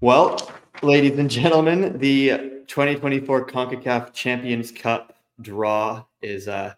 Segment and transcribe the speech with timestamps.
[0.00, 6.74] Well, ladies and gentlemen, the 2024 CONCACAF Champions Cup draw is uh,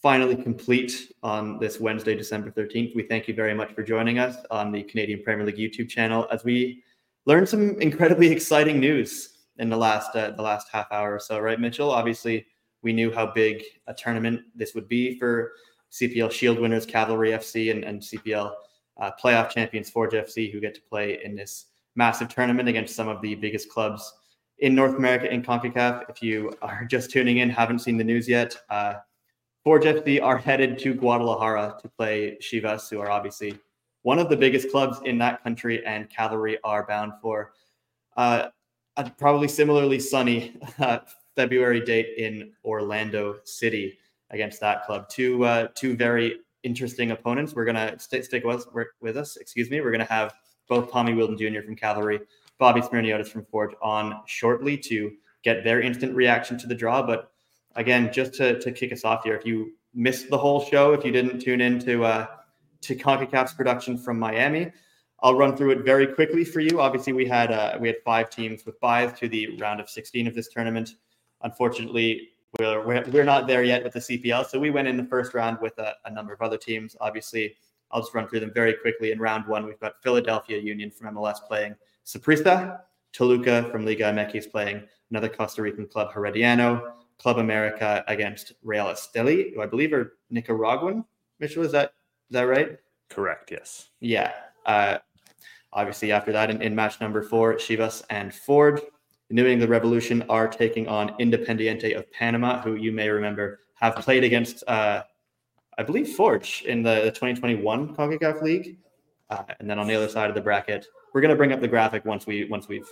[0.00, 2.96] finally complete on this Wednesday, December 13th.
[2.96, 6.26] We thank you very much for joining us on the Canadian Premier League YouTube channel
[6.32, 6.82] as we
[7.26, 11.38] learned some incredibly exciting news in the last uh, the last half hour or so,
[11.40, 11.90] right, Mitchell?
[11.90, 12.46] Obviously,
[12.80, 15.52] we knew how big a tournament this would be for
[15.92, 18.54] CPL Shield winners Cavalry FC and, and CPL
[19.02, 23.08] uh, playoff champions Forge FC, who get to play in this massive tournament against some
[23.08, 24.12] of the biggest clubs
[24.58, 26.08] in North America in CONCACAF.
[26.08, 28.94] If you are just tuning in, haven't seen the news yet, uh,
[29.62, 33.58] Forge FC are headed to Guadalajara to play Chivas, who are obviously
[34.02, 37.54] one of the biggest clubs in that country, and Cavalry are bound for
[38.18, 38.48] uh,
[38.96, 40.98] a probably similarly sunny uh,
[41.34, 43.98] February date in Orlando City
[44.30, 45.08] against that club.
[45.08, 47.54] Two uh, two very interesting opponents.
[47.54, 48.66] We're gonna st- stick with,
[49.00, 49.36] with us.
[49.36, 49.80] Excuse me.
[49.80, 50.34] We're gonna have
[50.68, 51.62] both Tommy Wheeldon Jr.
[51.62, 52.20] from Cavalry,
[52.58, 55.12] Bobby Smirniotis from Forge on shortly to
[55.42, 57.02] get their instant reaction to the draw.
[57.02, 57.30] But
[57.76, 61.04] again, just to, to kick us off here, if you missed the whole show, if
[61.04, 62.26] you didn't tune in to, uh,
[62.82, 64.72] to CONCACAF's production from Miami,
[65.24, 66.80] I'll run through it very quickly for you.
[66.80, 70.26] Obviously, we had uh, we had five teams with byes to the round of 16
[70.26, 70.96] of this tournament.
[71.40, 74.46] Unfortunately, we're, we're, we're not there yet with the CPL.
[74.46, 76.94] So we went in the first round with a, a number of other teams.
[77.00, 77.56] Obviously,
[77.94, 79.12] I'll just run through them very quickly.
[79.12, 82.80] In round one, we've got Philadelphia Union from MLS playing Saprissa,
[83.12, 89.54] Toluca from Liga MX playing another Costa Rican club, Herediano, Club America against Real Esteli,
[89.54, 91.04] who I believe are Nicaraguan.
[91.38, 91.94] Mitchell, is that
[92.28, 92.78] is that right?
[93.08, 93.52] Correct.
[93.52, 93.90] Yes.
[94.00, 94.32] Yeah.
[94.66, 94.98] Uh,
[95.72, 98.80] obviously, after that, in, in match number four, Chivas and Forge,
[99.28, 103.94] the New England Revolution are taking on Independiente of Panama, who you may remember have
[103.96, 105.04] played against uh,
[105.78, 108.78] I believe Forge in the, the 2021 CONCACAF League.
[109.30, 111.60] Uh, and then on the other side of the bracket, we're going to bring up
[111.60, 112.88] the graphic once we once we've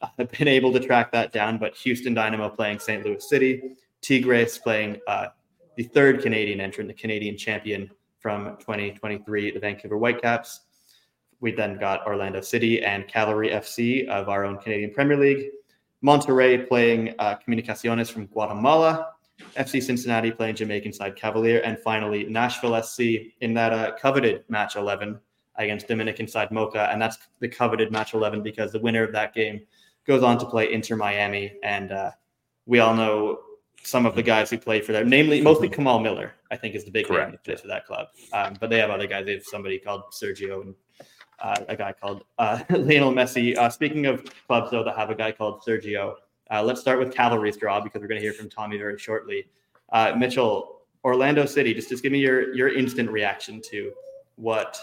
[0.00, 0.08] uh,
[0.38, 1.58] been able to track that down.
[1.58, 3.04] But Houston Dynamo playing St.
[3.04, 5.28] Louis City, Tigres playing uh,
[5.76, 10.62] the third Canadian entrant, the Canadian champion from 2023, the Vancouver Whitecaps.
[11.40, 15.50] We then got Orlando City and Cavalry FC of our own Canadian Premier League.
[16.02, 19.12] Monterrey playing uh, Comunicaciones from Guatemala,
[19.56, 24.76] FC Cincinnati playing Jamaican side Cavalier, and finally Nashville SC in that uh, coveted match
[24.76, 25.18] 11
[25.56, 29.34] against Dominican side Moca, and that's the coveted match 11 because the winner of that
[29.34, 29.60] game
[30.06, 32.10] goes on to play Inter Miami, and uh,
[32.66, 33.40] we all know
[33.82, 36.84] some of the guys who play for there, namely mostly Kamal Miller, I think is
[36.84, 37.30] the big Correct.
[37.30, 38.08] name plays for that club.
[38.32, 39.26] Um, but they have other guys.
[39.26, 40.74] They have somebody called Sergio and
[41.38, 43.56] uh, a guy called uh, Lionel Messi.
[43.56, 46.16] Uh, speaking of clubs though that have a guy called Sergio,
[46.50, 49.46] uh, let's start with Cavalry's draw because we're going to hear from Tommy very shortly.
[49.92, 53.92] Uh, Mitchell, Orlando City, just just give me your your instant reaction to
[54.36, 54.78] what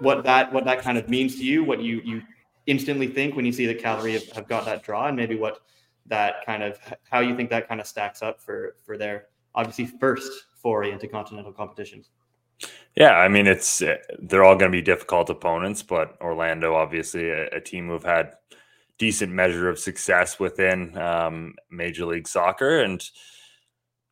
[0.00, 2.22] what that what that kind of means to you, what you you
[2.66, 5.60] instantly think when you see that Cavalry have, have got that draw, and maybe what
[6.06, 6.78] that kind of
[7.10, 11.08] how you think that kind of stacks up for for their obviously first foray into
[11.08, 12.10] continental competitions.
[12.96, 13.82] Yeah, I mean it's
[14.18, 18.34] they're all going to be difficult opponents, but Orlando obviously a, a team who've had
[18.98, 23.08] decent measure of success within um, Major League Soccer, and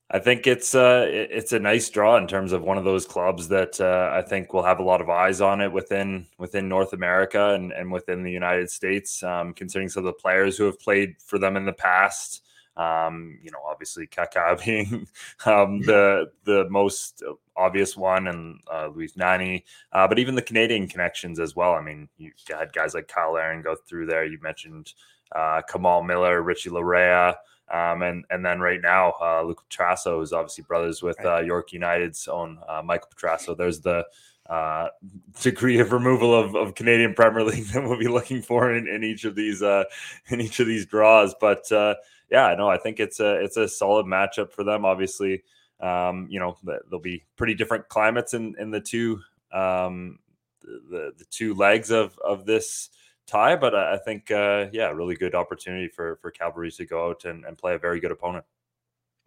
[0.09, 3.49] I think it's uh, it's a nice draw in terms of one of those clubs
[3.49, 6.93] that uh, I think will have a lot of eyes on it within within North
[6.93, 10.79] America and, and within the United States, um, considering some of the players who have
[10.79, 12.43] played for them in the past.
[12.77, 15.09] Um, you know, obviously Kaká being
[15.45, 17.23] um, the the most
[17.57, 21.73] obvious one, and uh, Luis Nani, uh, but even the Canadian connections as well.
[21.73, 24.25] I mean, you had guys like Cyle Larin go through there.
[24.25, 24.93] You mentioned
[25.33, 27.35] uh, Kamal Miller, Richie Laryea.
[27.69, 31.73] Um, and and then right now, uh, Luca Petrasso is obviously brothers with uh, York
[31.73, 33.57] United's own uh, Michael Petrasso.
[33.57, 34.07] There's the
[34.49, 34.89] uh,
[35.43, 39.03] degree of removal of, of Canadian Premier League that we'll be looking for in, in
[39.03, 39.85] each of these uh,
[40.29, 41.35] in each of these draws.
[41.41, 41.97] But uh,
[42.31, 44.85] yeah, no, I think it's a it's a solid matchup for them.
[44.85, 45.43] Obviously,
[45.81, 49.21] um, you know there'll be pretty different climates in in the two
[49.53, 50.19] um,
[50.63, 52.91] the the two legs of of this
[53.27, 57.25] tie, but I, think uh, yeah, really good opportunity for for Cavalry to go out
[57.25, 58.45] and, and play a very good opponent.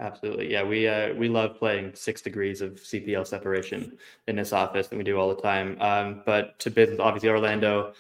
[0.02, 0.64] Absolutely, yeah.
[0.64, 3.98] We uh, we love playing six degrees of CPL separation
[4.28, 5.78] in this office, and we do all the time.
[5.82, 7.94] Um, but to business, obviously Orlando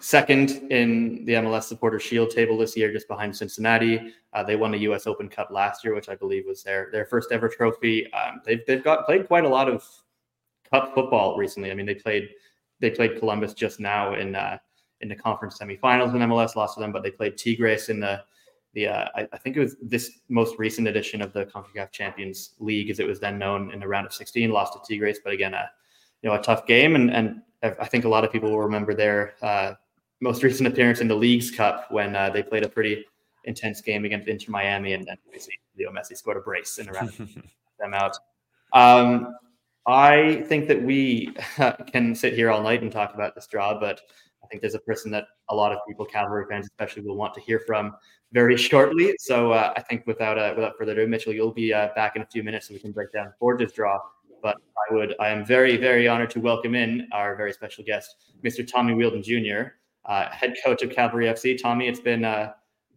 [0.00, 4.12] second in the MLS Supporter Shield table this year, just behind Cincinnati.
[4.32, 5.06] Uh, they won the U.S.
[5.06, 8.10] Open Cup last year, which I believe was their their first ever trophy.
[8.12, 9.84] Um, they've they've got played quite a lot of
[10.70, 11.70] cup football recently.
[11.70, 12.30] I mean, they played
[12.80, 14.58] they played Columbus just now in uh,
[15.00, 18.22] in the conference semifinals in MLS, lost to them, but they played Tigres in the
[18.74, 22.50] the uh, I, I, think it was this most recent edition of the CONCACAF Champions
[22.60, 25.32] League, as it was then known in the round of 16, lost to Tigres, but
[25.32, 25.68] again, a
[26.22, 28.94] you know a tough game, and and I think a lot of people will remember
[28.94, 29.74] their uh,
[30.20, 33.04] most recent appearance in the Leagues Cup when uh, they played a pretty
[33.44, 35.16] intense game against Inter Miami, and then
[35.78, 37.12] Leo Messi scored a brace and around
[37.80, 38.16] them out.
[38.72, 39.34] Um,
[39.86, 41.34] I think that we
[41.92, 44.00] can sit here all night and talk about this draw, but
[44.44, 47.34] I think there's a person that a lot of people, Cavalry fans especially, will want
[47.34, 47.96] to hear from
[48.32, 49.14] very shortly.
[49.18, 52.22] So uh, I think without uh, without further ado, Mitchell, you'll be uh, back in
[52.22, 53.98] a few minutes, so we can break down Forge's draw.
[54.42, 54.56] But
[54.90, 58.66] I would, I am very, very honored to welcome in our very special guest, Mr.
[58.66, 59.72] Tommy Wheeldon Jr.,
[60.04, 61.60] uh, head coach of Cavalry FC.
[61.60, 62.52] Tommy, it's been uh,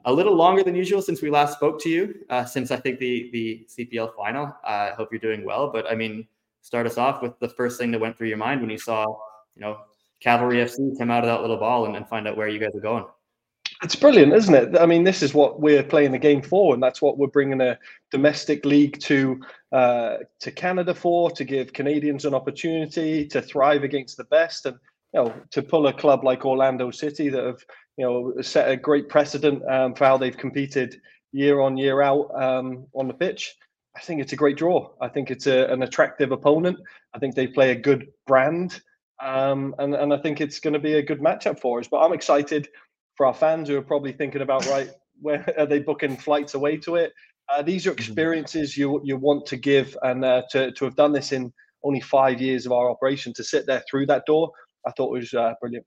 [0.05, 2.99] a little longer than usual since we last spoke to you, uh, since I think
[2.99, 4.55] the the CPL final.
[4.63, 5.71] I hope you're doing well.
[5.71, 6.27] But I mean,
[6.61, 9.05] start us off with the first thing that went through your mind when you saw,
[9.55, 9.79] you know,
[10.21, 12.75] Cavalry FC come out of that little ball and, and find out where you guys
[12.75, 13.05] are going.
[13.81, 14.77] It's brilliant, isn't it?
[14.79, 17.59] I mean, this is what we're playing the game for, and that's what we're bringing
[17.59, 17.77] a
[18.11, 19.41] domestic league to
[19.73, 24.77] uh, to Canada for to give Canadians an opportunity to thrive against the best, and
[25.13, 27.63] you know, to pull a club like Orlando City that have
[27.97, 30.99] you know set a great precedent um, for how they've competed
[31.31, 33.55] year on year out um, on the pitch.
[33.95, 34.89] I think it's a great draw.
[35.01, 36.79] I think it's a, an attractive opponent.
[37.13, 38.81] I think they play a good brand.
[39.21, 41.87] Um, and, and I think it's going to be a good matchup for us.
[41.87, 42.67] But I'm excited
[43.15, 44.89] for our fans who are probably thinking about, right,
[45.21, 47.13] where are they booking flights away to it?
[47.49, 47.99] Uh, these are mm-hmm.
[47.99, 51.51] experiences you you want to give, and uh, to to have done this in
[51.83, 54.51] only five years of our operation, to sit there through that door,
[54.85, 55.85] I thought it was uh, brilliant.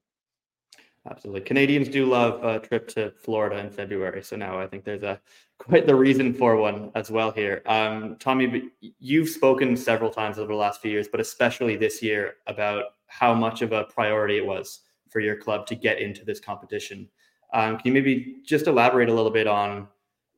[1.08, 1.42] Absolutely.
[1.42, 4.22] Canadians do love a trip to Florida in February.
[4.24, 5.20] So now I think there's a
[5.58, 7.62] quite the reason for one as well here.
[7.66, 12.34] Um, Tommy, you've spoken several times over the last few years, but especially this year
[12.46, 16.40] about how much of a priority it was for your club to get into this
[16.40, 17.08] competition.
[17.52, 19.86] Um, can you maybe just elaborate a little bit on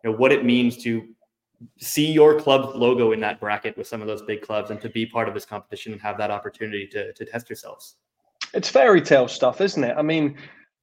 [0.05, 1.09] you know, what it means to
[1.79, 4.89] see your club logo in that bracket with some of those big clubs and to
[4.91, 7.97] be part of this competition and have that opportunity to, to test yourselves?
[8.55, 9.95] It's fairy tale stuff, isn't it?
[9.97, 10.37] I mean,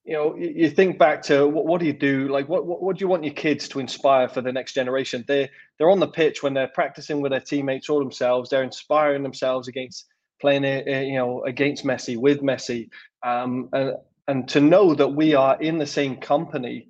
[0.06, 2.28] you know, you think back to what, what do you do?
[2.28, 5.26] Like, what, what, what do you want your kids to inspire for the next generation?
[5.28, 8.50] They they're on the pitch when they're practicing with their teammates or themselves.
[8.50, 10.06] They're inspiring themselves against
[10.40, 12.90] playing, it, you know, against Messi with Messi,
[13.24, 13.96] um, and
[14.28, 16.88] and to know that we are in the same company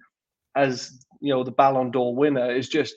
[0.55, 2.95] as you know the Ballon d'Or winner is just.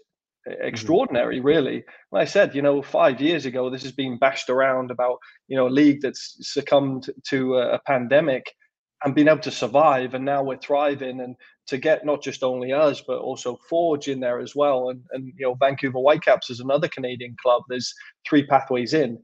[0.61, 1.47] Extraordinary, mm-hmm.
[1.47, 1.85] really.
[2.13, 5.19] Like I said, you know, five years ago, this has been bashed around about
[5.49, 8.55] you know a league that's succumbed to a, pandemic
[9.05, 11.37] and being able to survive and now we're thriving and
[11.67, 15.33] to get not just only us but also forge in there as well and, and
[15.37, 17.95] you know vancouver whitecaps is another canadian club there's
[18.29, 19.19] three pathways in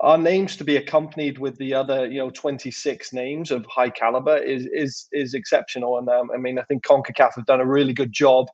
[0.00, 4.36] our names to be accompanied with the other you know 26 names of high caliber
[4.36, 7.92] is is is exceptional and um, i mean i think concacaf have done a really
[7.92, 8.46] good job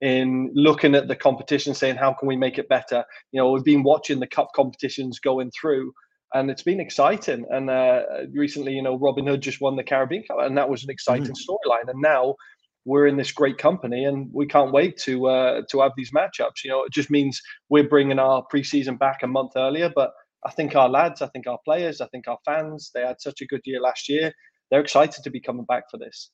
[0.00, 3.64] in looking at the competition saying how can we make it better you know we've
[3.64, 5.92] been watching the cup competitions going through
[6.34, 7.44] and it's been exciting.
[7.50, 8.02] And uh,
[8.32, 11.34] recently, you know, Robin Hood just won the Caribbean Cup, and that was an exciting
[11.34, 11.48] mm.
[11.48, 11.88] storyline.
[11.88, 12.36] And now
[12.84, 16.64] we're in this great company, and we can't wait to uh, to have these matchups.
[16.64, 19.90] You know, it just means we're bringing our preseason back a month earlier.
[19.94, 20.12] But
[20.46, 23.40] I think our lads, I think our players, I think our fans, they had such
[23.40, 24.32] a good year last year.
[24.70, 26.30] They're excited to be coming back for this.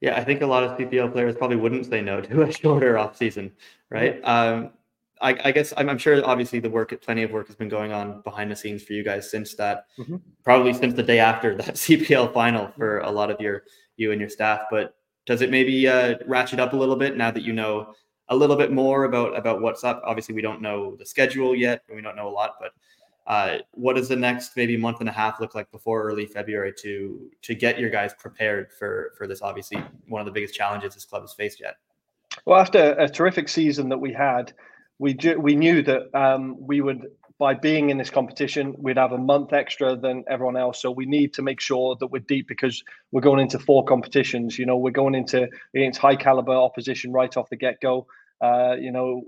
[0.00, 2.94] Yeah, I think a lot of CPL players probably wouldn't say no to a shorter
[2.94, 3.52] offseason,
[3.90, 4.20] right?
[4.24, 4.70] Um,
[5.20, 7.92] I, I, guess I'm, I'm, sure obviously the work, plenty of work has been going
[7.92, 10.16] on behind the scenes for you guys since that, mm-hmm.
[10.44, 13.62] probably since the day after that CPL final for a lot of your
[13.96, 14.62] you and your staff.
[14.70, 17.94] But does it maybe uh, ratchet up a little bit now that you know
[18.28, 20.02] a little bit more about about what's up?
[20.04, 22.56] Obviously, we don't know the schedule yet, and we don't know a lot.
[22.60, 22.72] But
[23.26, 26.72] uh, what does the next maybe month and a half look like before early February
[26.82, 29.42] to to get your guys prepared for for this?
[29.42, 31.76] Obviously, one of the biggest challenges this club has faced yet.
[32.44, 34.52] Well, after a terrific season that we had
[34.98, 37.06] we ju- we knew that um, we would
[37.38, 41.04] by being in this competition we'd have a month extra than everyone else so we
[41.04, 44.76] need to make sure that we're deep because we're going into four competitions you know
[44.78, 48.06] we're going into against high caliber opposition right off the get-go
[48.40, 49.22] uh, you know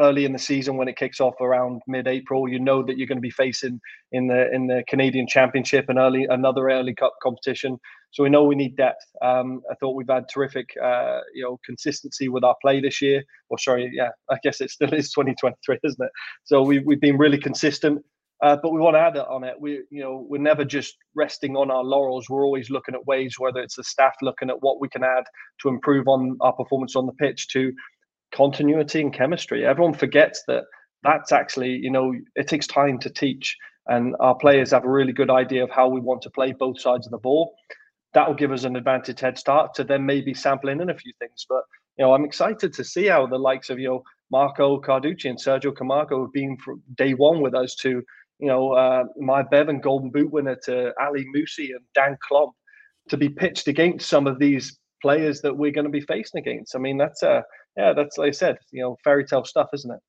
[0.00, 2.48] early in the season when it kicks off around mid-April.
[2.48, 3.80] You know that you're going to be facing
[4.12, 7.78] in the in the Canadian Championship and early another early cup competition.
[8.10, 9.04] So we know we need depth.
[9.22, 13.24] Um, I thought we've had terrific, uh, you know, consistency with our play this year.
[13.48, 16.12] Or sorry, yeah, I guess it still is 2023, isn't it?
[16.44, 18.04] So we we've been really consistent.
[18.42, 19.54] Uh, but we want to add on it.
[19.58, 22.28] We, you know, we're never just resting on our laurels.
[22.28, 25.24] We're always looking at ways, whether it's the staff looking at what we can add
[25.62, 27.72] to improve on our performance on the pitch, to
[28.34, 29.64] continuity and chemistry.
[29.64, 30.64] Everyone forgets that
[31.02, 33.56] that's actually, you know, it takes time to teach.
[33.86, 36.80] And our players have a really good idea of how we want to play both
[36.80, 37.54] sides of the ball.
[38.14, 41.12] That will give us an advantage head start to then maybe sampling in a few
[41.18, 41.44] things.
[41.48, 41.62] But,
[41.98, 45.38] you know, I'm excited to see how the likes of, you know, Marco Carducci and
[45.38, 48.02] Sergio Camargo have been from day one with us to,
[48.38, 52.52] you know, uh, Myer Bevan Golden Boot winner to Ali Musse and Daan Klomp
[53.10, 56.74] to be pitched against some of these players that we're going to be facing against.
[56.74, 57.44] I mean, that's a
[57.76, 60.00] yeah, that's like I said, you know, fairy tale stuff, isn't it?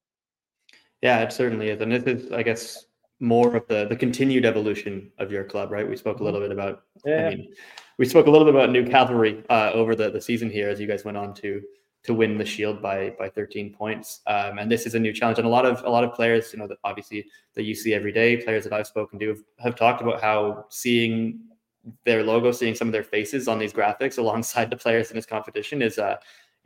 [1.02, 2.86] Yeah, it certainly is, and this is, I guess,
[3.20, 5.88] more of the the continued evolution of your club, right?
[5.88, 6.84] We spoke a little bit about.
[7.06, 7.28] Yeah.
[7.28, 7.54] I mean,
[7.98, 10.80] we spoke a little bit about New Cavalry uh, over the the season here as
[10.80, 11.62] you guys went on to
[12.04, 14.22] to win the Shield by by 13 points.
[14.28, 16.54] Um, and this is a new challenge, and a lot of a lot of players,
[16.54, 19.40] you know, that obviously that you see every day, players that I've spoken to have,
[19.60, 21.40] have talked about how seeing
[22.04, 25.26] their logo, seeing some of their faces on these graphics alongside the players in this
[25.26, 26.18] competition is uh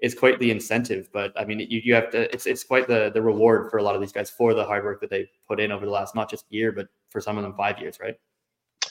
[0.01, 1.09] is quite the incentive.
[1.11, 3.83] But I mean, you, you have to it's it's quite the the reward for a
[3.83, 6.15] lot of these guys for the hard work that they put in over the last
[6.15, 8.15] not just year, but for some of them five years, right?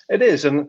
[0.08, 0.68] It is, and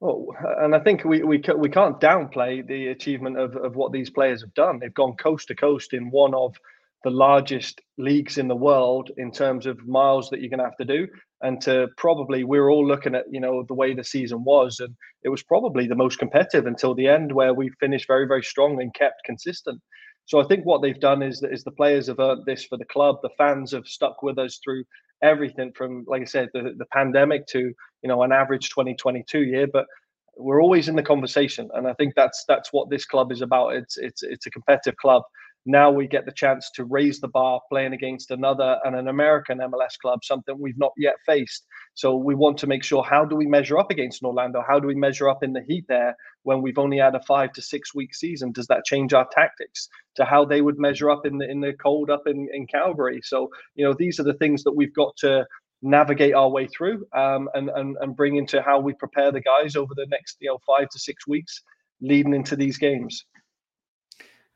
[0.00, 0.26] well,
[0.58, 4.40] and I think we we we can't downplay the achievement of of what these players
[4.40, 4.78] have done.
[4.78, 6.56] They've gone coast to coast in one of
[7.04, 10.76] the largest leagues in the world in terms of miles that you're going to have
[10.76, 11.06] to do.
[11.42, 14.78] And to probably we are all looking at you know the way the season was
[14.80, 18.42] and it was probably the most competitive until the end where we finished very very
[18.42, 19.80] strong and kept consistent.
[20.26, 22.76] So i think what they've done is that is the players have earned this for
[22.76, 23.16] the club.
[23.22, 24.84] The fans have stuck with us through
[25.22, 27.60] everything from like i said the, the pandemic to
[28.02, 29.66] you know an average 2022 year.
[29.66, 29.86] But
[30.36, 33.70] we're always in the conversation and i think that's that's what this club is about.
[33.76, 35.22] It's it's it's a competitive club
[35.66, 39.58] now we get the chance to raise the bar playing against another and an American
[39.58, 41.66] MLS club, something we've not yet faced.
[41.94, 44.62] So we want to make sure how do we measure up against Orlando?
[44.66, 47.52] How do we measure up in the heat there when we've only had a five
[47.52, 48.52] to six week season?
[48.52, 51.74] Does that change our tactics to how they would measure up in the in the
[51.74, 53.20] cold up in, in Calgary?
[53.22, 55.46] So, you know, these are the things that we've got to
[55.82, 59.76] navigate our way through um, and, and and bring into how we prepare the guys
[59.76, 61.62] over the next you know five to six weeks
[62.00, 63.24] leading into these games.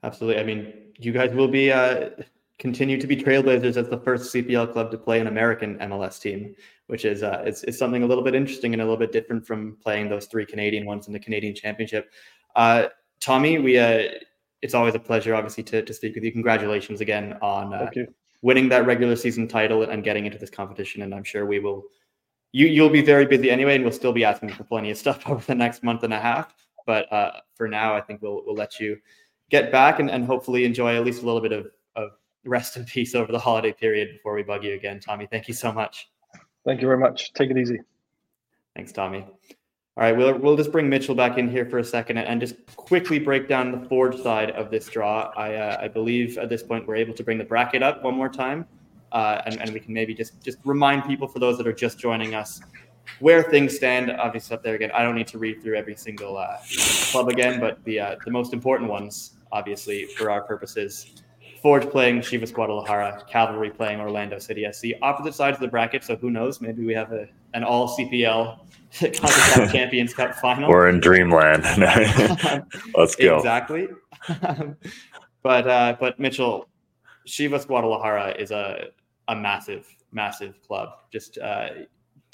[0.05, 0.41] Absolutely.
[0.41, 2.11] I mean, you guys will be uh,
[2.59, 6.55] continue to be trailblazers as the first CPL club to play an American MLS team,
[6.89, 9.47] which is uh, it's, it's something a little bit interesting and a little bit different
[9.47, 12.13] from playing those three Canadian ones in the Canadian Championship.
[12.55, 14.09] Uh, Tommy, we uh,
[14.61, 16.33] it's always a pleasure, obviously, to, to speak with you.
[16.33, 17.91] Congratulations again on uh,
[18.43, 21.03] winning that regular season title and getting into this competition.
[21.03, 21.85] And I'm sure we will.
[22.53, 25.27] You you'll be very busy anyway, and we'll still be asking for plenty of stuff
[25.29, 26.55] over the next month and a half.
[26.87, 28.99] But uh, for now, I think we'll we'll let you
[29.51, 32.11] get back and, and hopefully enjoy at least a little bit of, of
[32.45, 35.01] rest and peace over the holiday period before we bug you again.
[35.01, 36.11] Tommy, thank you so much.
[36.65, 37.33] Thank you very much.
[37.35, 37.81] Take it easy.
[38.75, 39.25] Thanks, Tommy.
[39.97, 42.57] All right, we'll, we'll just bring Mitchell back in here for a second and just
[42.75, 45.33] quickly break down the Forge side of this draw.
[45.37, 48.15] I, uh, I believe at this point we're able to bring the bracket up one
[48.15, 48.67] more time,
[49.13, 52.01] uh, and, and we can maybe just just remind people for those that are just
[52.01, 52.61] joining us
[53.21, 54.11] where things stand.
[54.11, 54.91] Obviously, up there again.
[54.93, 56.57] I don't need to read through every single uh,
[57.11, 61.07] club again, but the uh, the most important ones obviously, for our purposes.
[61.63, 64.89] Forge playing Chivas Guadalajara, Cavalry playing Orlando City SC.
[65.01, 66.61] Opposite sides of the bracket, so who knows?
[66.61, 68.59] Maybe we have a an all CPL
[69.73, 70.69] Champions Cup final.
[70.69, 71.63] We're in dreamland.
[72.95, 73.37] Let's go.
[73.37, 73.89] Exactly.
[75.43, 76.69] but uh, but Mitchell,
[77.27, 78.89] Chivas Guadalajara is a
[79.29, 80.91] a massive massive club.
[81.11, 81.69] Just uh,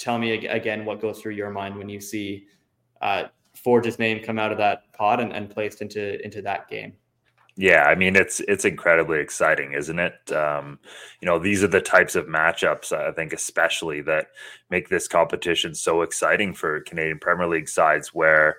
[0.01, 2.47] tell me again what goes through your mind when you see
[3.03, 6.95] uh, Forge's name come out of that pod and, and placed into into that game.
[7.57, 10.33] Yeah, I mean it's it's incredibly exciting, isn't it?
[10.33, 10.79] Um,
[11.21, 14.29] you know, these are the types of matchups I think, especially that
[14.71, 18.57] make this competition so exciting for Canadian Premier League sides, where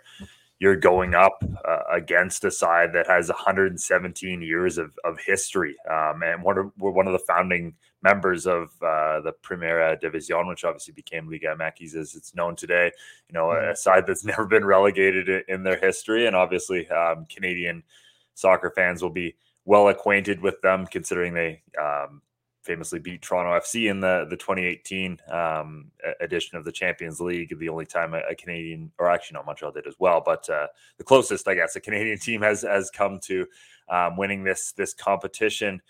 [0.61, 6.21] you're going up uh, against a side that has 117 years of, of history, um,
[6.21, 10.63] and one of, we're one of the founding members of uh, the Primera Division, which
[10.63, 12.91] obviously became Liga MX as it's known today.
[13.27, 13.73] You know, a mm-hmm.
[13.73, 17.81] side that's never been relegated in their history, and obviously um, Canadian
[18.35, 19.33] soccer fans will be
[19.65, 22.21] well acquainted with them, considering they um,
[22.63, 27.57] famously beat Toronto FC in the the 2018 um, edition of the Champions League.
[27.57, 30.67] The only time a, a Canadian, or actually not Montreal did as well, but uh,
[30.97, 33.47] the closest I guess a Canadian team has has come to
[33.89, 35.81] um, winning this this competition.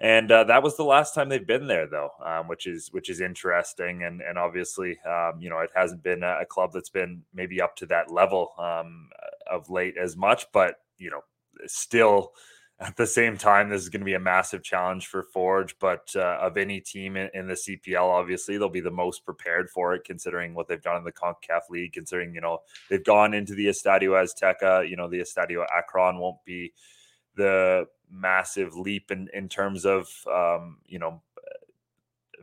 [0.00, 3.10] And uh, that was the last time they've been there, though, um, which is which
[3.10, 4.04] is interesting.
[4.04, 7.60] And and obviously, um, you know, it hasn't been a, a, club that's been maybe
[7.60, 9.08] up to that level um,
[9.50, 11.22] of late as much, but you know,
[11.66, 12.32] still
[12.80, 15.76] at the same time, this is going to be a massive challenge for Forge.
[15.80, 19.68] But uh, of any team in, in, the CPL, obviously they'll be the most prepared
[19.68, 21.92] for it, considering what they've done in the Concacaf League.
[21.92, 22.58] Considering you know
[22.88, 26.72] they've gone into the Estadio Azteca, you know the Estadio Akron won't be
[27.34, 31.20] the massive leap in in terms of um, you know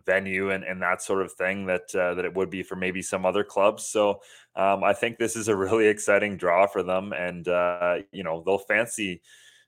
[0.06, 3.02] venue and, and that sort of thing that uh, that it would be for maybe
[3.02, 3.88] some other clubs.
[3.88, 4.22] So
[4.56, 8.44] um, I think this is a really exciting draw for them, and uh, you know
[8.46, 9.22] they'll fancy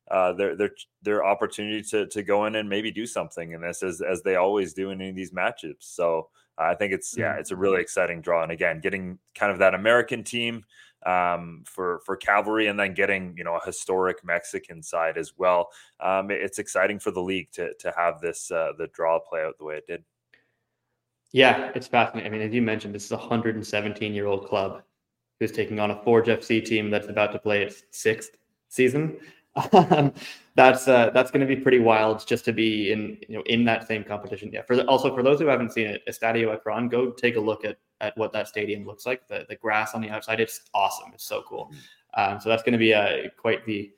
[0.10, 0.72] uh, their their
[1.02, 4.36] their opportunity to to go in and maybe do something in this as as they
[4.36, 5.76] always do in, in these matchups.
[5.82, 9.60] So I think it's yeah, it's a really exciting draw, and again, getting kind of
[9.60, 10.66] that American team
[11.06, 15.70] um, for for Cavalry, and then getting you know a historic Mexican side as well.
[16.00, 19.58] Um, it's exciting for the league to to have this uh, the draw play out
[19.58, 20.04] the way it did.
[21.32, 22.32] Yeah, it's fascinating.
[22.32, 24.82] I mean, as you mentioned, this is a 117 year old club
[25.40, 28.32] who's taking on a Forge FC team that's about to play its sixth
[28.70, 29.18] season.
[30.56, 33.64] That's uh, that's going to be pretty wild just to be in you know in
[33.66, 34.50] that same competition.
[34.52, 34.64] Yeah.
[34.64, 37.64] For the, also for those who haven't seen it, Estadio Akron, go take a look
[37.64, 39.28] at at what that stadium looks like.
[39.28, 41.12] The the grass on the outside, it's awesome.
[41.14, 41.66] It's so cool.
[41.66, 42.34] Mm-hmm.
[42.34, 43.92] Um, so that's going to be a quite the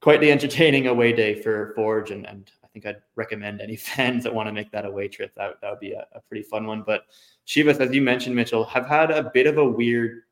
[0.00, 4.24] quite the entertaining away day for Forge, and and I think I'd recommend any fans
[4.24, 5.32] that want to make that away trip.
[5.36, 6.82] That that would be a, a pretty fun one.
[6.84, 7.02] But
[7.46, 10.22] Chivas, as you mentioned, Mitchell, have had a bit of a weird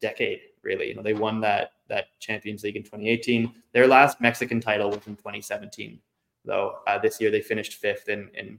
[0.00, 0.40] decade.
[0.66, 3.54] Really, you know, they won that that Champions League in 2018.
[3.72, 6.00] Their last Mexican title was in 2017,
[6.44, 6.78] though.
[6.88, 8.58] Uh, this year they finished fifth in, in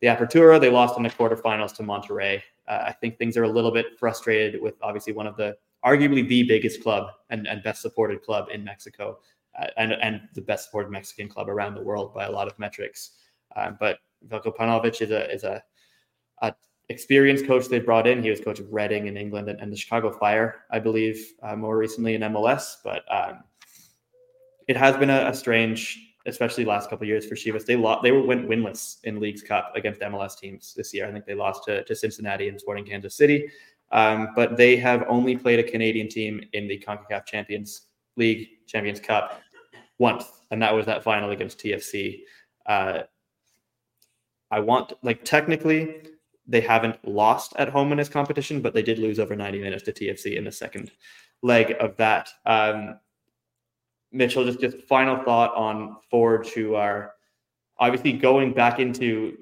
[0.00, 0.60] the Apertura.
[0.60, 2.42] They lost in the quarterfinals to Monterrey.
[2.66, 5.56] Uh, I think things are a little bit frustrated with obviously one of the
[5.86, 9.18] arguably the biggest club and, and best supported club in Mexico,
[9.56, 12.58] uh, and and the best supported Mexican club around the world by a lot of
[12.58, 13.12] metrics.
[13.54, 15.62] Um, but Veljko Paunovic is a is a,
[16.42, 16.52] a
[16.88, 18.22] experienced coach they brought in.
[18.22, 21.56] He was coach of Reading in England and, and the Chicago Fire, I believe, uh,
[21.56, 22.76] more recently in MLS.
[22.82, 23.44] But um,
[24.68, 27.64] it has been a, a, strange, especially last couple years for Chivas.
[27.64, 31.06] They lost, they were went winless in Leagues Cup against MLS teams this year.
[31.06, 33.50] I think they lost to, to Cincinnati and Sporting Kansas City.
[33.92, 37.82] Um, but they have only played a Canadian team in the CONCACAF Champions
[38.16, 39.40] League Champions Cup
[39.98, 42.20] once, and that was that final against TFC.
[42.66, 43.02] Uh,
[44.50, 46.13] I want like technically
[46.46, 49.84] they haven't lost at home in this competition, but they did lose over 90 minutes
[49.84, 50.90] to TFC in the second
[51.42, 52.28] leg of that.
[52.44, 52.98] Um,
[54.12, 57.14] Mitchell, just just final thought on Forge, who are
[57.78, 59.36] obviously going back into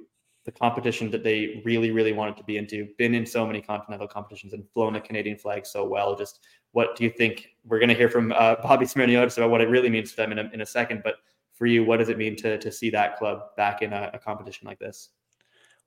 [0.44, 2.88] the competition that they really, really wanted to be into.
[2.98, 6.16] Been in so many continental competitions and flown the Canadian flag so well.
[6.16, 6.40] Just
[6.72, 7.48] what do you think?
[7.64, 10.32] We're going to hear from uh, Bobby Smirniotis about what it really means to them
[10.32, 11.02] in a, in a second.
[11.04, 11.16] But
[11.52, 14.18] for you, what does it mean to to see that club back in a, a
[14.18, 15.10] competition like this?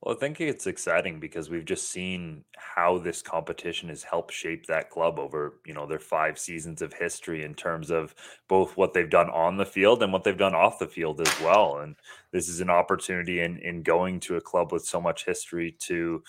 [0.05, 4.67] Well, I think it's exciting because we've just seen how this competition has helped shape
[4.67, 8.13] that club over, you know, their five seasons of history in terms of
[8.47, 11.39] both what they've done on the field and what they've done off the field as
[11.41, 11.79] well.
[11.79, 11.95] And
[12.31, 16.23] this is an opportunity in in going to a club with so much history to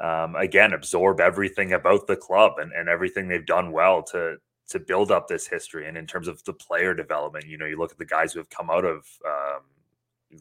[0.00, 4.36] um, again absorb everything about the club and, and everything they've done well to
[4.68, 5.88] to build up this history.
[5.88, 8.38] And in terms of the player development, you know, you look at the guys who
[8.38, 9.62] have come out of um,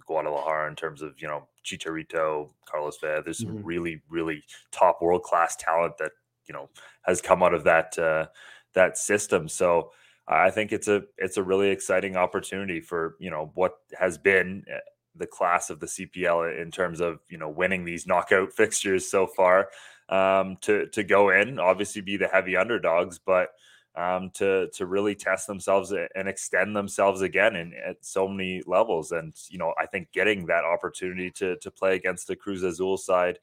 [0.05, 3.23] Guadalajara in terms of you know Chicharito, Carlos Vela.
[3.23, 3.65] There's some mm-hmm.
[3.65, 6.11] really really top world class talent that
[6.47, 6.69] you know
[7.03, 8.27] has come out of that uh,
[8.73, 9.47] that system.
[9.47, 9.91] So
[10.27, 14.63] I think it's a it's a really exciting opportunity for you know what has been
[14.69, 14.79] eh,
[15.15, 19.27] the class of the CPL in terms of you know winning these knockout fixtures so
[19.27, 19.69] far
[20.09, 23.49] um, to to go in obviously be the heavy underdogs, but
[23.97, 29.11] um, to to really test themselves and extend themselves again in at so many levels.
[29.11, 32.97] And you know, I think getting that opportunity to to play against the Cruz Azul
[32.97, 33.39] side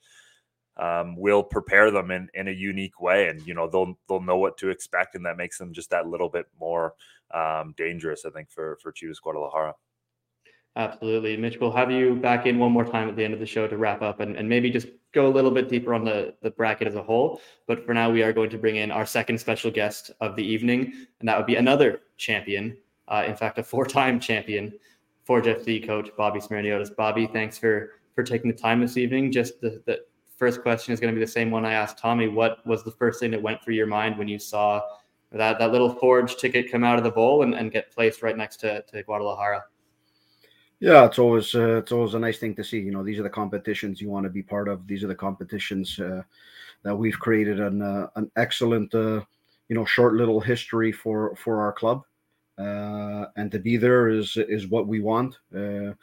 [0.76, 4.38] um, will prepare them in in a unique way, and you know they'll they'll know
[4.38, 6.94] what to expect, and that makes them just that little bit more
[7.34, 8.24] um, dangerous.
[8.24, 9.74] I think for for Chivas Guadalajara.
[10.76, 11.36] Absolutely.
[11.36, 13.68] Mitch, we'll have you back in one more time at the end of the show
[13.68, 16.50] to wrap up and, and maybe just go a little bit deeper on the, the
[16.50, 17.40] bracket as a whole.
[17.68, 20.42] But for now, we are going to bring in our second special guest of the
[20.42, 24.72] evening, and that would be another champion, uh, in fact, a four time champion,
[25.22, 26.94] Forge FC coach Bobby Smirniotis.
[26.94, 29.30] Bobby, thanks for, for taking the time this evening.
[29.30, 30.00] Just the, the
[30.36, 32.26] first question is going to be the same one I asked Tommy.
[32.26, 34.82] What was the first thing that went through your mind when you saw
[35.30, 38.36] that, that little Forge ticket come out of the bowl and, and get placed right
[38.36, 39.62] next to, to Guadalajara?
[40.84, 42.78] Yeah, it's always uh, it's always a nice thing to see.
[42.78, 44.86] You know, these are the competitions you want to be part of.
[44.86, 46.20] These are the competitions uh,
[46.82, 49.22] that we've created an uh, an excellent uh,
[49.68, 52.02] you know short little history for for our club,
[52.58, 55.38] uh, and to be there is is what we want.
[55.56, 55.94] Uh,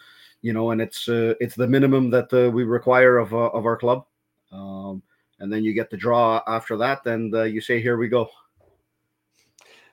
[0.41, 4.07] you know, and it's it's the minimum that we require of of our club.
[4.51, 5.03] Um,
[5.37, 8.31] and then you get the draw after that, and you say, "Here we go."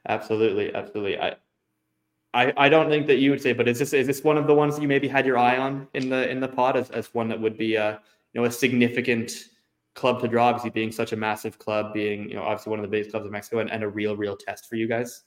[0.08, 1.18] Absolutely, absolutely.
[1.18, 1.36] I
[2.38, 4.46] I, I don't think that you would say, but is this is this one of
[4.46, 6.88] the ones that you maybe had your eye on in the in the pod as,
[6.90, 8.00] as one that would be a
[8.32, 9.32] you know a significant
[9.94, 12.84] club to draw, obviously being such a massive club, being you know obviously one of
[12.84, 15.24] the biggest clubs in Mexico, and, and a real real test for you guys.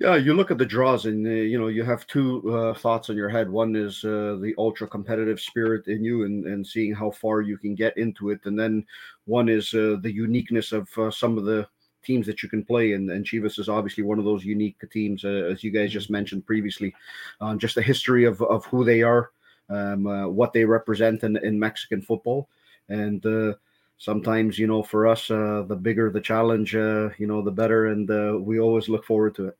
[0.00, 3.08] Yeah, you look at the draws, and uh, you know you have two uh, thoughts
[3.08, 3.50] in your head.
[3.50, 7.58] One is uh, the ultra competitive spirit in you, and and seeing how far you
[7.58, 8.86] can get into it, and then
[9.24, 11.66] one is uh, the uniqueness of uh, some of the
[12.06, 15.24] teams that you can play, and, and Chivas is obviously one of those unique teams,
[15.24, 16.94] uh, as you guys just mentioned previously.
[17.40, 19.30] Um, just the history of, of who they are,
[19.68, 22.48] um, uh, what they represent in, in Mexican football,
[22.88, 23.54] and uh,
[23.98, 27.86] sometimes you know for us uh, the bigger the challenge uh, you know the better
[27.86, 29.56] and uh, we always look forward to it.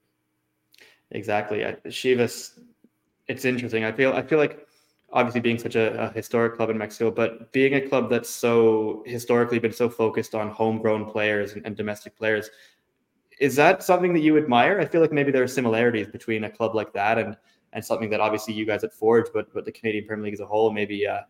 [1.10, 1.58] Exactly.
[1.86, 2.58] Chivas
[3.28, 3.84] it's interesting.
[3.84, 4.65] I feel I feel like
[5.12, 9.02] obviously being such a, a, historic club in Mexico but being a club that's so
[9.06, 12.50] historically been so focused on homegrown players and, and domestic players
[13.38, 14.80] is that something that you admire?
[14.80, 17.36] I feel like maybe there are similarities between a club like that and
[17.72, 20.40] and something that obviously you guys at Forge but but the Canadian Premier League as
[20.40, 21.20] a whole maybe uh,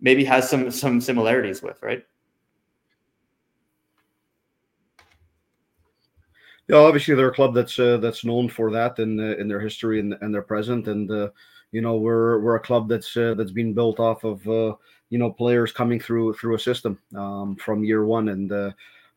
[0.00, 2.04] maybe has some some similarities with right?
[6.68, 9.60] Yeah, obviously they're a club that's uh, that's known for that in uh, in their
[9.60, 11.28] history and, and their present, and uh,
[11.72, 14.74] you know we're we're a club that's uh, that's been built off of uh,
[15.10, 18.70] you know players coming through through a system um, from year one, and uh,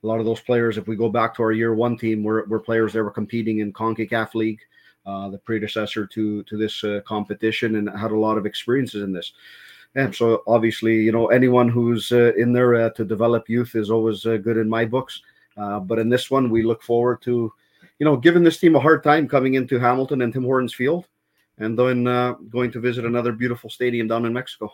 [0.03, 2.45] a lot of those players, if we go back to our year one team, were,
[2.47, 4.59] were players that were competing in Concacaf League,
[5.05, 9.33] the predecessor to to this competition, and had a lot of experiences in this.
[9.95, 14.57] Yeah, so obviously, you know, anyone who's in there to develop youth is always good
[14.57, 15.21] in my books.
[15.57, 17.51] Uh, but in this one, we look forward to,
[17.99, 21.07] you know, giving this team a hard time coming into Hamilton and Tim Hortons Field,
[21.57, 24.71] and then uh, going to visit another beautiful stadium down in Mexico.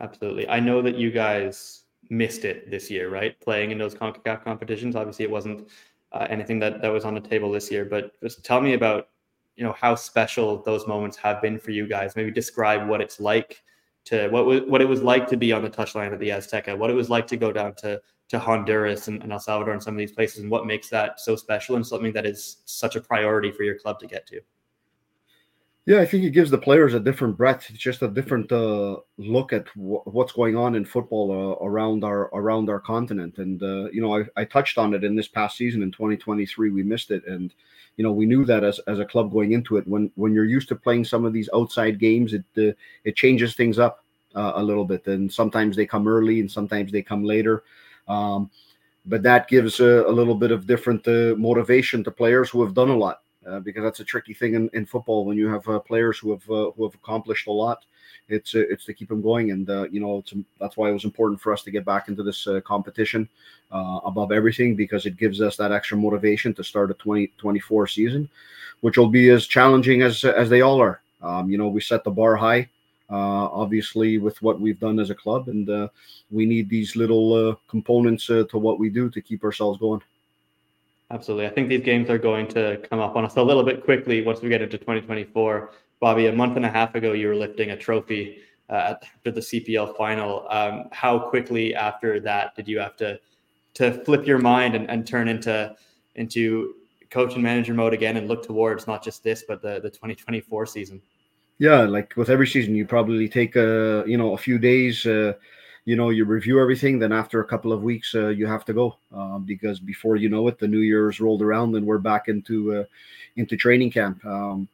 [0.00, 0.48] Absolutely.
[0.48, 3.38] I know that you guys missed it this year, right?
[3.40, 4.96] Playing in those CONCACAF competitions.
[4.96, 5.68] Obviously, it wasn't
[6.12, 9.08] uh, anything that, that was on the table this year, but just tell me about,
[9.56, 12.16] you know, how special those moments have been for you guys.
[12.16, 13.62] Maybe describe what it's like
[14.06, 16.90] to what what it was like to be on the touchline at the Azteca, what
[16.90, 19.94] it was like to go down to to Honduras and, and El Salvador and some
[19.94, 23.00] of these places, and what makes that so special and something that is such a
[23.00, 24.40] priority for your club to get to?
[25.90, 28.98] Yeah, I think it gives the players a different breadth, it's just a different uh,
[29.18, 33.38] look at w- what's going on in football uh, around our around our continent.
[33.38, 36.70] And uh, you know, I, I, touched on it in this past season in 2023.
[36.70, 37.52] We missed it, and
[37.96, 39.88] you know, we knew that as, as a club going into it.
[39.88, 42.70] When when you're used to playing some of these outside games, it uh,
[43.02, 44.04] it changes things up
[44.36, 45.04] uh, a little bit.
[45.08, 47.64] And sometimes they come early, and sometimes they come later.
[48.06, 48.48] Um,
[49.06, 52.74] but that gives a, a, little bit of different uh, motivation to players who have
[52.74, 55.66] done a lot, uh, because that's a tricky thing in, in football when you have
[55.66, 57.84] uh, players who have uh, who have accomplished a lot.
[58.28, 60.22] It's uh, it's to keep them going, and uh, you know
[60.60, 63.28] that's why it was important for us to get back into this competition
[63.72, 68.28] above everything because it gives us that extra motivation to start a 2024 season,
[68.82, 71.00] which will be as challenging as as they all are.
[71.22, 72.68] Um, you know, we set the bar high
[73.08, 75.88] obviously with what we've done as a club, and
[76.30, 80.02] we need these little components to what we do to keep ourselves going.
[81.10, 83.82] Absolutely, I think these games are going to come up on us a little bit
[83.82, 85.72] quickly once we get into 2024.
[85.98, 88.38] Bobby, a month and a half ago, you were lifting a trophy
[88.70, 90.46] uh, after the CPL final.
[90.48, 93.18] Um, how quickly after that did you have to
[93.74, 95.74] to flip your mind and, and turn into
[96.14, 96.74] into
[97.10, 100.66] coach and manager mode again and look towards not just this but the the 2024
[100.66, 101.02] season?
[101.58, 105.32] yeah like with every season you probably take a you know a few days uh,
[105.90, 108.72] you know you review everything then after a couple of weeks uh, you have to
[108.72, 112.28] go uh, because before you know it the new year's rolled around and we're back
[112.28, 112.84] into uh,
[113.36, 114.68] into training camp um,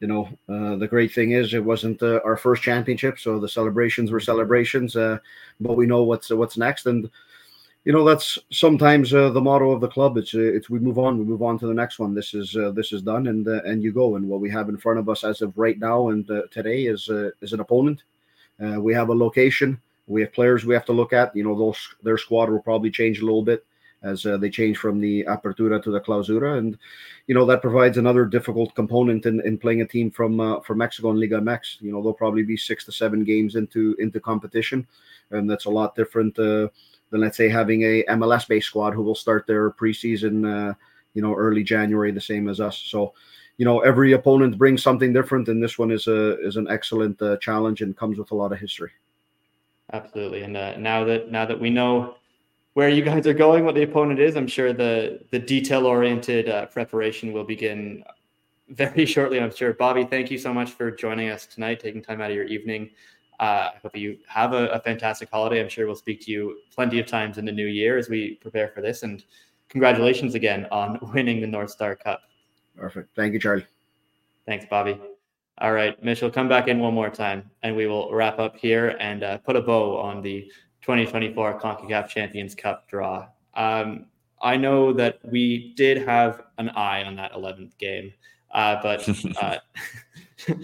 [0.00, 3.48] you know uh, the great thing is it wasn't uh, our first championship so the
[3.58, 7.08] celebrations were celebrations but we know what's what's next and
[7.86, 10.16] you know that's sometimes uh, the motto of the club.
[10.16, 12.14] It's uh, it's we move on, we move on to the next one.
[12.14, 14.16] This is uh, this is done, and uh, and you go.
[14.16, 16.86] And what we have in front of us as of right now and uh, today
[16.86, 18.02] is uh, is an opponent.
[18.58, 19.80] we have a location.
[20.06, 21.34] We have players we have to look at.
[21.34, 23.64] You know, those their squad will probably change a little bit
[24.02, 26.78] as they change from the apertura to the clausura, and
[27.26, 31.10] you know that provides another difficult component in, in playing a team from from Mexico
[31.10, 31.80] and Liga MX.
[31.80, 34.86] You know, there'll probably be six to seven games into into competition,
[35.30, 36.70] and that's a lot different than
[37.10, 40.74] let's say having a MLS based squad who will start their preseason, uh,
[41.14, 42.78] you know, early January, the same as us.
[42.78, 43.14] So,
[43.58, 47.20] you know, every opponent brings something different, and this one is a is an excellent
[47.22, 48.90] uh, challenge and comes with a lot of history.
[49.92, 52.16] Absolutely, and uh, now that now that we know
[52.74, 56.48] where you guys are going, what the opponent is, I'm sure the the detail oriented
[56.48, 58.02] uh, preparation will begin
[58.68, 59.40] very shortly.
[59.40, 59.72] I'm sure.
[59.72, 62.90] Bobby, thank you so much for joining us tonight, taking time out of your evening.
[63.38, 65.60] Uh, I hope you have a, a, fantastic holiday.
[65.60, 68.36] I'm sure we'll speak to you plenty of times in the new year as we
[68.36, 69.02] prepare for this.
[69.02, 69.22] And
[69.68, 72.22] congratulations again on winning the North Star Cup.
[72.76, 73.14] Perfect.
[73.14, 73.66] Thank you, Charlie.
[74.46, 74.98] Thanks, Bobby.
[75.58, 78.96] All right, Mitchell, come back in one more time and we will wrap up here
[79.00, 83.26] and uh, put a bow on the 2024 CONCACAF Champions Cup draw.
[83.54, 84.04] Um,
[84.42, 88.12] I know that we did have an eye on that 11th game,
[88.50, 89.08] uh, but
[89.42, 89.56] uh,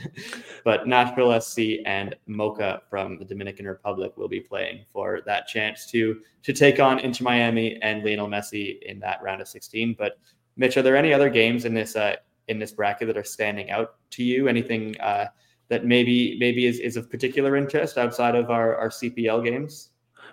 [0.64, 5.86] but Nashville SC and Moca from the Dominican Republic will be playing for that chance
[5.86, 9.96] to to take on Inter Miami and Lionel Messi in that round of 16.
[9.98, 10.18] But
[10.56, 12.16] Mitch, are there any other games in this uh,
[12.48, 14.48] in this bracket that are standing out to you?
[14.48, 15.26] Anything uh,
[15.68, 19.90] that maybe maybe is, is of particular interest outside of our, our CPL games?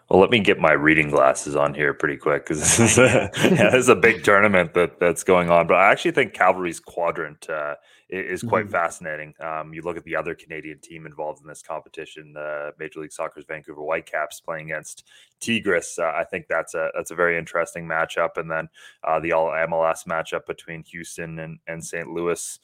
[0.09, 3.29] Well, let me get my reading glasses on here pretty quick because this is a,
[3.43, 5.67] yeah, this is a big tournament that that's going on.
[5.67, 7.75] But I actually think Cavalry's quadrant uh,
[8.09, 8.71] is quite mm-hmm.
[8.71, 9.33] fascinating.
[9.39, 13.11] Um, you look at the other Canadian team involved in this competition, uh, Major League
[13.11, 15.05] Soccer's Vancouver Whitecaps playing against
[15.39, 15.97] Tigres.
[15.99, 18.67] Uh, I think that's a that's a very interesting matchup, and then
[19.03, 22.07] uh, the All MLS matchup between Houston and, and St.
[22.09, 22.59] Louis.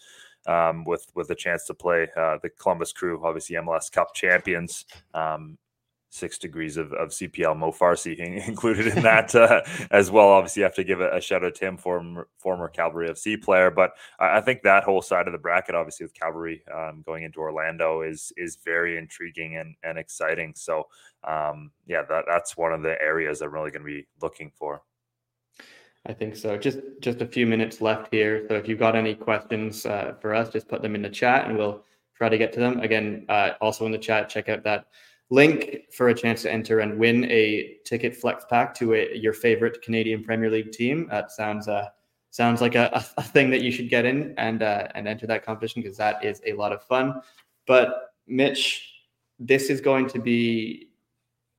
[0.48, 4.86] Um, with with a chance to play uh, the Columbus Crew, obviously MLS Cup champions,
[5.16, 5.58] um,
[6.16, 10.30] six degrees of, of CPL Mo Farsi included in that uh, as well.
[10.30, 13.42] Obviously, you have to give a, a, shout out to him, former, former Cavalry FC
[13.42, 13.70] player.
[13.70, 17.24] But I, I, think that whole side of the bracket, obviously with Cavalry um, going
[17.24, 20.54] into Orlando, is is very intriguing and, and exciting.
[20.56, 20.88] So
[21.24, 24.82] um, yeah, that, that's one of the areas I'm really going to be looking for.
[26.08, 26.58] I think so.
[26.58, 28.46] Just just a few minutes left here.
[28.48, 31.48] So if you've got any questions uh, for us, just put them in the chat,
[31.48, 31.84] and we'll
[32.16, 32.80] try to get to them.
[32.80, 34.86] Again, uh, also in the chat, check out that
[35.30, 39.34] link for a chance to enter and win a ticket flex pack to a, your
[39.34, 41.08] favorite Canadian Premier League team.
[41.10, 41.90] That sounds uh,
[42.30, 45.46] sounds like a, a thing that you should get in and uh, and enter that
[45.46, 47.22] competition because that is a lot of fun.
[47.66, 48.94] But Mitch,
[49.40, 50.90] this is going to be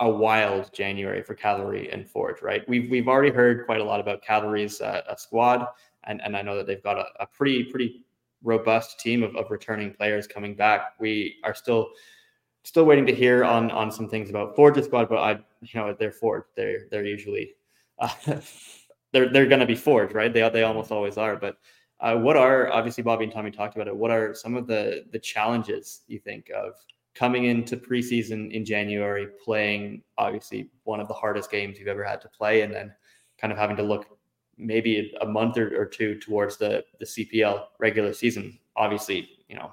[0.00, 2.68] a wild January for Cavalry and Forge, right?
[2.68, 5.66] We've we've already heard quite a lot about Cavalry's uh, squad,
[6.04, 8.02] and and I know that they've got a, a pretty pretty
[8.42, 10.92] robust team of, of returning players coming back.
[11.00, 11.90] We are still
[12.66, 15.94] still waiting to hear on on some things about Forge squad, but I you know
[15.98, 16.44] they're Forge.
[16.56, 17.54] They're they're usually
[18.00, 18.08] uh,
[19.12, 20.32] they're they're to be Forge, right?
[20.32, 21.36] They they almost always are.
[21.36, 21.58] But
[22.00, 23.96] uh, what are obviously Bobby and Tommy talked about it.
[23.96, 26.74] What are some of the the challenges you think of
[27.14, 32.20] coming into preseason in January, playing obviously one of the hardest games you've ever had
[32.22, 32.92] to play, and then
[33.38, 34.18] kind of having to look
[34.58, 38.58] maybe a month or, or two towards the the CPL regular season.
[38.76, 39.70] Obviously, you know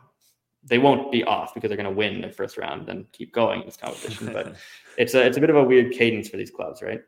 [0.66, 3.62] they won't be off because they're going to win the first round and keep going
[3.62, 4.32] in this competition.
[4.32, 4.56] but
[4.98, 7.02] it's a it's a bit of a weird cadence for these clubs, right?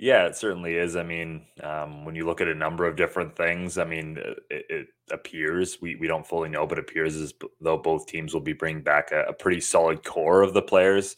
[0.00, 0.94] Yeah, it certainly is.
[0.94, 4.34] I mean, um, when you look at a number of different things, I mean, uh,
[4.48, 8.42] it, it, appears we, we don't fully know, but appears as though both teams will
[8.42, 11.16] be bringing back a, a pretty solid core of the players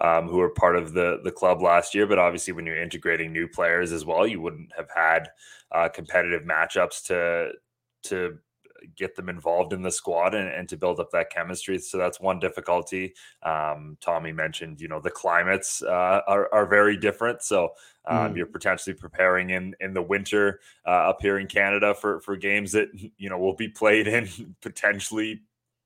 [0.00, 2.06] um, who were part of the the club last year.
[2.06, 5.28] But obviously, when you're integrating new players as well, you wouldn't have had
[5.72, 7.50] uh, competitive matchups to
[8.04, 8.38] to
[8.94, 11.78] get them involved in the squad and, and to build up that chemistry.
[11.78, 13.14] So that's one difficulty.
[13.42, 17.42] Um, Tommy mentioned, you know, the climates uh, are, are very different.
[17.42, 17.70] So
[18.06, 18.36] um, mm.
[18.36, 22.72] you're potentially preparing in in the winter uh, up here in Canada for for games
[22.72, 24.28] that you know will be played in
[24.62, 25.42] potentially,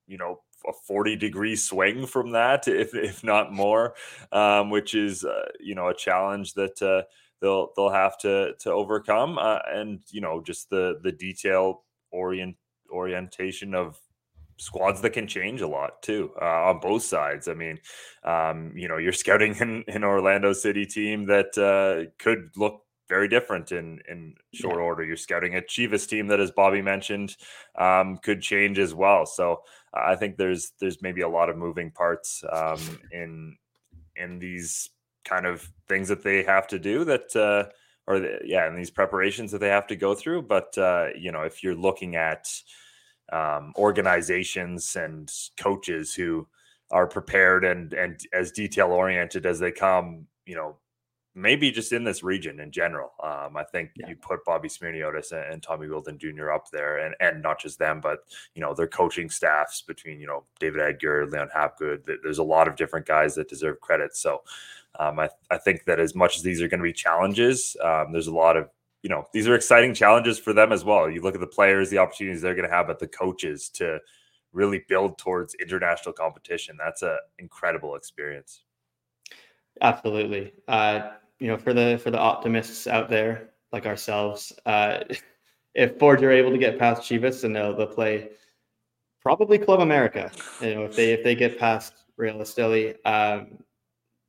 [0.06, 3.94] you know, a 40 degree swing from that, if if not more,
[4.32, 7.02] um, which is uh, you know a challenge that uh,
[7.40, 12.56] they'll they'll have to to overcome, uh, and you know just the the detail orient
[12.90, 13.98] orientation of
[14.60, 17.48] squads that can change a lot too uh, on both sides.
[17.48, 17.78] I mean,
[18.24, 23.26] um, you know, you're scouting an, an Orlando City team that uh, could look very
[23.26, 24.82] different in in short yeah.
[24.82, 25.04] order.
[25.04, 27.36] You're scouting a Chivas team that, as Bobby mentioned,
[27.76, 29.26] um, could change as well.
[29.26, 29.62] So
[29.94, 33.56] uh, I think there's there's maybe a lot of moving parts um, in
[34.16, 34.90] in these
[35.24, 37.34] kind of things that they have to do that.
[37.34, 37.70] Uh,
[38.06, 40.42] or the, yeah, and these preparations that they have to go through.
[40.42, 42.46] But uh, you know, if you're looking at
[43.32, 46.46] um, organizations and coaches who
[46.90, 50.76] are prepared and and as detail oriented as they come, you know,
[51.34, 53.12] maybe just in this region in general.
[53.22, 54.08] Um, I think yeah.
[54.08, 56.50] you put Bobby Smirniotis and, and Tommy Wheeldon Jr.
[56.50, 58.20] up there, and and not just them, but
[58.54, 62.04] you know their coaching staffs between you know David Edgar, Leon Hapgood.
[62.22, 64.16] There's a lot of different guys that deserve credit.
[64.16, 64.42] So
[64.98, 68.12] um, I, I think that as much as these are going to be challenges, um,
[68.12, 68.68] there's a lot of
[69.02, 71.10] you know these are exciting challenges for them as well.
[71.10, 73.98] You look at the players, the opportunities they're going to have, but the coaches to
[74.52, 76.76] really build towards international competition.
[76.78, 78.62] That's an incredible experience.
[79.80, 80.52] Absolutely.
[80.68, 85.00] Uh, you know, for the for the optimists out there like ourselves, uh,
[85.74, 88.30] if Forge are able to get past Chivas, and they'll they'll play
[89.22, 90.30] probably Club America.
[90.60, 93.58] You know, if they if they get past Real Esteli, um,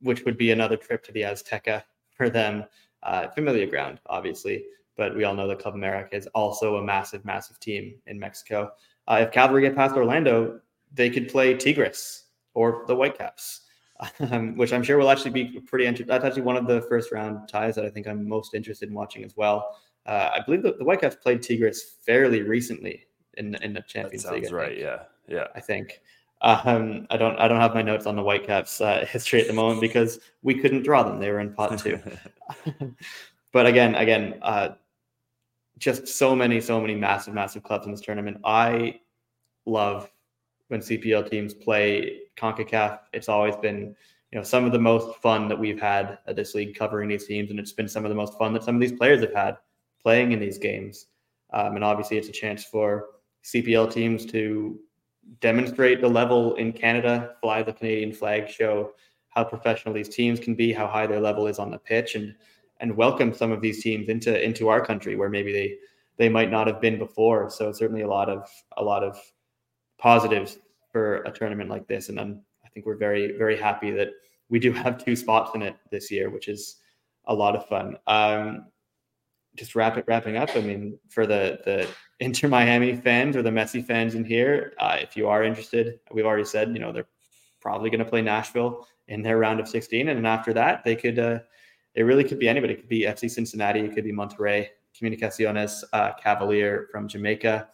[0.00, 1.82] which would be another trip to the Azteca
[2.16, 2.64] for them.
[3.02, 4.64] Uh, familiar ground, obviously,
[4.96, 8.72] but we all know that Club America is also a massive, massive team in Mexico.
[9.08, 10.60] Uh, if Cavalry get past Orlando,
[10.94, 13.62] they could play Tigres or the Whitecaps,
[14.30, 16.08] um, which I'm sure will actually be pretty interesting.
[16.08, 18.94] That's actually one of the first round ties that I think I'm most interested in
[18.94, 19.80] watching as well.
[20.06, 24.44] Uh, I believe that the Whitecaps played Tigres fairly recently in in the Champions League.
[24.44, 24.52] that League.
[24.52, 24.78] right.
[24.78, 25.02] Yeah.
[25.28, 25.46] Yeah.
[25.54, 26.00] I think.
[26.42, 29.52] Um, I don't I don't have my notes on the Whitecaps uh, history at the
[29.52, 31.20] moment because we couldn't draw them.
[31.20, 32.00] They were in pot two.
[33.52, 34.70] but again, again, uh,
[35.78, 38.38] just so many, so many massive, massive clubs in this tournament.
[38.44, 39.00] I
[39.66, 40.10] love
[40.68, 42.98] when CPL teams play CONCACAF.
[43.12, 43.94] It's always been
[44.32, 47.26] you know some of the most fun that we've had at this league covering these
[47.26, 49.34] teams, and it's been some of the most fun that some of these players have
[49.34, 49.56] had
[50.02, 51.06] playing in these games.
[51.52, 53.10] Um, and obviously, it's a chance for
[53.44, 54.80] CPL teams to
[55.40, 58.92] demonstrate the level in Canada, fly the Canadian flag, show
[59.28, 62.34] how professional these teams can be, how high their level is on the pitch, and
[62.80, 65.76] and welcome some of these teams into into our country where maybe they
[66.18, 67.48] they might not have been before.
[67.50, 69.18] So certainly a lot of a lot of
[69.98, 70.58] positives
[70.90, 74.10] for a tournament like this, and I'm, I think we're very very happy that
[74.48, 76.76] we do have two spots in it this year, which is
[77.26, 77.96] a lot of fun.
[78.06, 78.66] Um,
[79.56, 80.50] just wrap it, wrapping up.
[80.54, 81.88] I mean, for the the
[82.20, 86.26] Inter Miami fans or the Messi fans in here, uh, if you are interested, we've
[86.26, 87.08] already said you know they're
[87.60, 90.96] probably going to play Nashville in their round of 16, and then after that they
[90.96, 91.18] could.
[91.18, 91.38] Uh,
[91.94, 92.72] it really could be anybody.
[92.72, 93.80] It could be FC Cincinnati.
[93.80, 94.68] It could be Monterrey.
[94.98, 97.68] Comunicaciones uh, Cavalier from Jamaica.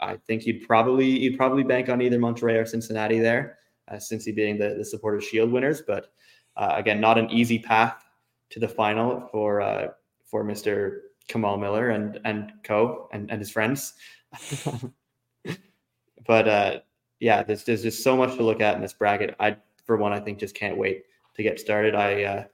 [0.00, 4.34] I think you'd probably you'd probably bank on either Monterrey or Cincinnati there, uh, Cincy
[4.34, 5.82] being the the supporters Shield winners.
[5.82, 6.12] But
[6.56, 8.04] uh, again, not an easy path
[8.50, 9.88] to the final for uh,
[10.32, 11.00] for Mr.
[11.28, 13.92] Kamal Miller and and co and, and his friends.
[16.26, 16.80] but uh,
[17.20, 19.36] yeah, there's there's just so much to look at in this bracket.
[19.38, 21.94] I for one, I think just can't wait to get started.
[21.94, 22.44] I uh,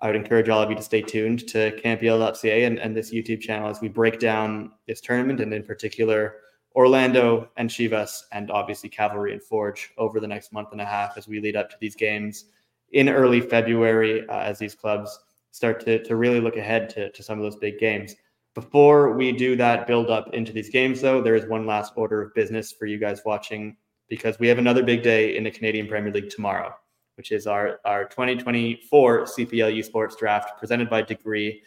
[0.00, 3.40] I would encourage all of you to stay tuned to canpl.ca and, and this YouTube
[3.40, 6.36] channel as we break down this tournament and in particular
[6.74, 11.18] Orlando and Chivas and obviously Cavalry and Forge over the next month and a half
[11.18, 12.46] as we lead up to these games
[12.92, 15.18] in early February uh, as these clubs
[15.50, 18.14] start to, to really look ahead to, to some of those big games.
[18.54, 22.22] Before we do that build up into these games, though, there is one last order
[22.22, 23.76] of business for you guys watching
[24.08, 26.74] because we have another big day in the Canadian Premier League tomorrow
[27.20, 31.62] which is our, our 2024 CPL U Sports Draft presented by Degree.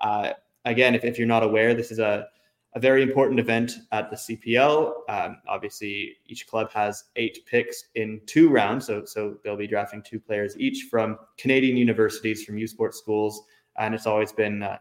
[0.00, 0.30] Uh,
[0.64, 2.26] again, if, if you're not aware, this is a,
[2.74, 4.92] a very important event at the CPL.
[5.08, 10.02] Um, obviously, each club has eight picks in two rounds, so so they'll be drafting
[10.02, 13.44] two players each from Canadian universities, from U Sports schools,
[13.78, 14.78] and it's always been uh,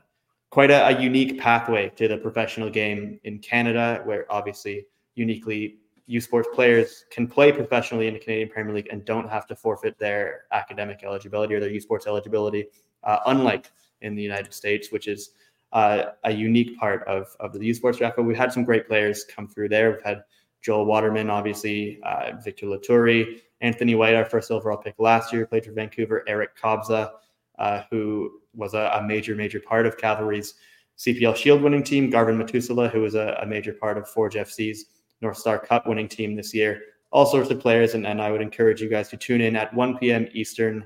[0.50, 5.78] quite a, a, unique pathway to the professional game in Canada, where obviously uniquely
[6.08, 9.56] U Sports players can play professionally in the Canadian Premier League and don't have to
[9.56, 12.66] forfeit their academic eligibility or their U Sports eligibility,
[13.04, 15.32] uh, unlike in the United States, which is
[15.74, 18.16] uh, a unique part of, of the U Sports draft.
[18.16, 19.92] But we've had some great players come through there.
[19.92, 20.24] We've had
[20.62, 25.66] Joel Waterman, obviously, uh, Victor Loturi, Anthony White, our first overall pick last year, played
[25.66, 27.12] for Vancouver, Eryk Kobza,
[27.60, 30.54] uh, who was a, a, major, major part of Cavalry's
[30.98, 34.86] CPL Shield winning team, Garven Metusala, who was a, a major part of Forge FC's
[35.22, 36.82] North Star Cup winning team this year.
[37.12, 39.74] All sorts of players, and, and I would encourage you guys to tune in at
[39.74, 40.28] 1 p.m.
[40.34, 40.86] Eastern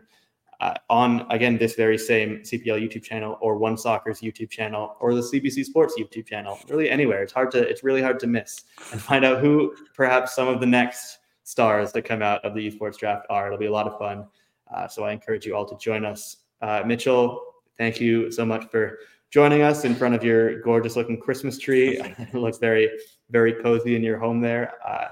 [0.60, 5.14] uh, on again this very same CPL YouTube channel or One Soccer's YouTube channel or
[5.14, 6.60] the CBC Sports YouTube channel.
[6.68, 7.22] Really anywhere.
[7.22, 10.60] It's hard to it's really hard to miss and find out who perhaps some of
[10.60, 13.48] the next stars that come out of the U Sports draft are.
[13.48, 14.26] It'll be a lot of fun.
[14.74, 16.38] Uh, so I encourage you all to join us.
[16.62, 17.42] Uh, Mitchell,
[17.78, 22.00] thank you so much for joining us in front of your gorgeous looking Christmas tree.
[22.18, 22.90] it looks very,
[23.30, 24.74] very cozy in your home there.
[24.86, 25.08] Uh,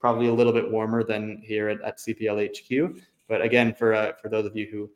[0.00, 3.02] probably a little bit warmer than here at, at CPL HQ.
[3.28, 4.90] But again, for uh, for those of you who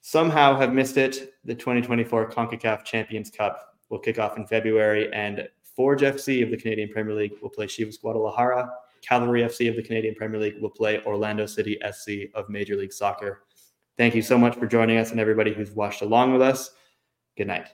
[0.00, 5.48] somehow have missed it, the 2024 CONCACAF Champions Cup will kick off in February, and
[5.74, 8.70] Forge FC of the Canadian Premier League will play Chivas Guadalajara.
[9.02, 12.92] Cavalry FC of the Canadian Premier League will play Orlando City SC of Major League
[12.92, 13.42] Soccer.
[13.98, 16.70] Thank you so much for joining us and everybody who's watched along with us.
[17.36, 17.68] Good night.